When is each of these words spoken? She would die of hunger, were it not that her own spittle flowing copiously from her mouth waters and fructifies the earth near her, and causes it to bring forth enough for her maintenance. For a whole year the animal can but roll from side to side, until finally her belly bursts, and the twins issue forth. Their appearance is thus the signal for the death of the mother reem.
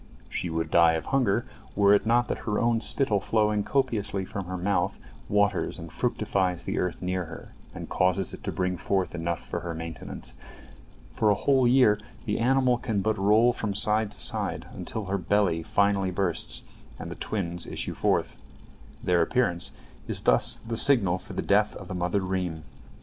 She 0.29 0.49
would 0.49 0.71
die 0.71 0.93
of 0.93 1.05
hunger, 1.13 1.45
were 1.75 1.93
it 1.93 2.07
not 2.07 2.27
that 2.27 2.39
her 2.49 2.59
own 2.59 2.81
spittle 2.81 3.19
flowing 3.19 3.63
copiously 3.63 4.25
from 4.25 4.45
her 4.45 4.57
mouth 4.57 4.97
waters 5.29 5.77
and 5.77 5.91
fructifies 5.91 6.63
the 6.63 6.79
earth 6.79 7.03
near 7.03 7.25
her, 7.25 7.53
and 7.75 7.87
causes 7.87 8.33
it 8.33 8.43
to 8.45 8.51
bring 8.51 8.77
forth 8.77 9.13
enough 9.13 9.39
for 9.41 9.59
her 9.59 9.75
maintenance. 9.75 10.33
For 11.11 11.29
a 11.29 11.35
whole 11.35 11.67
year 11.67 11.99
the 12.25 12.39
animal 12.39 12.79
can 12.79 13.01
but 13.03 13.19
roll 13.19 13.53
from 13.53 13.75
side 13.75 14.09
to 14.13 14.19
side, 14.19 14.65
until 14.73 15.05
finally 15.05 15.61
her 15.61 15.65
belly 15.91 16.11
bursts, 16.11 16.63
and 16.97 17.11
the 17.11 17.15
twins 17.15 17.67
issue 17.67 17.93
forth. 17.93 18.37
Their 19.03 19.21
appearance 19.21 19.71
is 20.07 20.23
thus 20.23 20.55
the 20.67 20.77
signal 20.77 21.19
for 21.19 21.33
the 21.33 21.43
death 21.43 21.75
of 21.75 21.87
the 21.87 21.93
mother 21.93 22.21
reem. 22.21 22.63